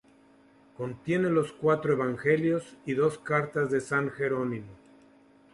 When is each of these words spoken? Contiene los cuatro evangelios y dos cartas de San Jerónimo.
Contiene 0.77 1.29
los 1.29 1.51
cuatro 1.53 1.93
evangelios 1.93 2.75
y 2.87 2.93
dos 2.95 3.19
cartas 3.19 3.69
de 3.69 3.81
San 3.81 4.09
Jerónimo. 4.09 4.73